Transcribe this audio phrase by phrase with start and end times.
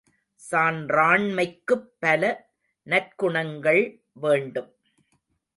[0.41, 2.23] சான்றாண்மைக்குப் பல
[2.87, 3.83] நற்குணங்கள்
[4.13, 4.71] வேண்டும்.